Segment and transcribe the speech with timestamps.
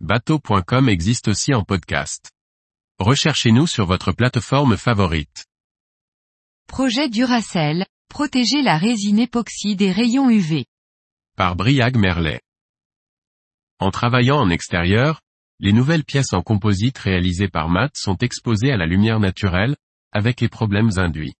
[0.00, 2.30] bateau.com existe aussi en podcast.
[2.98, 5.46] Recherchez-nous sur votre plateforme favorite.
[6.66, 10.66] Projet Duracell, protéger la résine époxy des rayons UV.
[11.34, 12.42] Par Briag Merlet.
[13.78, 15.22] En travaillant en extérieur,
[15.60, 19.76] les nouvelles pièces en composite réalisées par Matt sont exposées à la lumière naturelle,
[20.12, 21.34] avec les problèmes induits.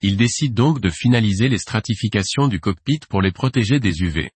[0.00, 4.30] Il décide donc de finaliser les stratifications du cockpit pour les protéger des UV.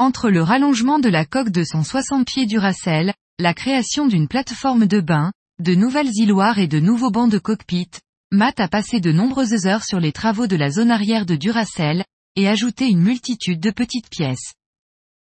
[0.00, 4.86] Entre le rallongement de la coque de son 60 pieds Duracell, la création d'une plateforme
[4.86, 7.90] de bain, de nouvelles îloires et de nouveaux bancs de cockpit,
[8.32, 12.02] Matt a passé de nombreuses heures sur les travaux de la zone arrière de Duracell,
[12.34, 14.54] et ajouté une multitude de petites pièces.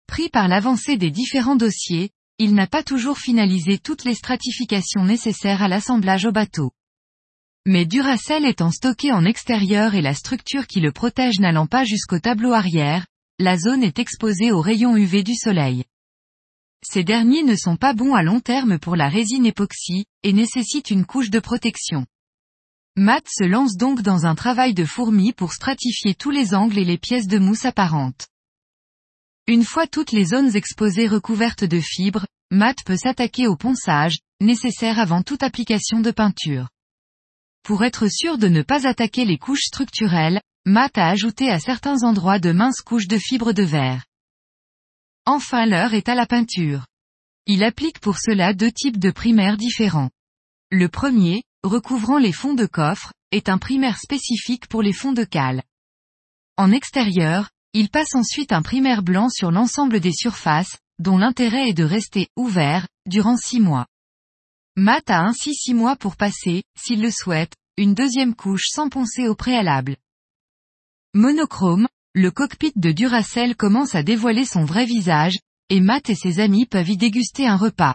[0.08, 5.62] Pris par l'avancée des différents dossiers, il n'a pas toujours finalisé toutes les stratifications nécessaires
[5.62, 6.72] à l'assemblage au bateau.
[7.66, 12.20] Mais Duracell étant stocké en extérieur et la structure qui le protège n'allant pas jusqu'au
[12.20, 13.06] tableau arrière,
[13.40, 15.86] la zone est exposée aux rayons UV du soleil.
[16.86, 20.92] Ces derniers ne sont pas bons à long terme pour la résine époxy, et nécessitent
[20.92, 22.06] une couche de protection.
[22.96, 26.86] Matt se lance donc dans un travail de fourmi pour stratifier tous les angles et
[26.86, 28.28] les pièces de mousse apparentes.
[29.48, 35.00] Une fois toutes les zones exposées recouvertes de fibres, Matt peut s'attaquer au ponçage, nécessaire
[35.00, 36.70] avant toute application de peinture.
[37.64, 42.04] Pour être sûr de ne pas attaquer les couches structurelles, Matt a ajouté à certains
[42.04, 44.06] endroits de minces couches de fibres de verre.
[45.26, 46.86] Enfin l'heure est à la peinture.
[47.48, 50.10] Il applique pour cela deux types de primaires différents.
[50.72, 55.26] Le premier, recouvrant les fonds de coffre, est un primaire spécifique pour les fonds de
[55.26, 55.64] cale.
[56.56, 61.74] En extérieur, il passe ensuite un primaire blanc sur l'ensemble des surfaces, dont l'intérêt est
[61.74, 63.88] de rester ouvert, durant six mois.
[64.78, 69.28] Matt a ainsi six mois pour passer, s'il le souhaite, une deuxième couche sans poncer
[69.28, 69.98] au préalable.
[71.16, 75.38] Monochrome, le cockpit de Duracell commence à dévoiler son vrai visage,
[75.70, 77.94] et Matt et ses amis peuvent y déguster un repas.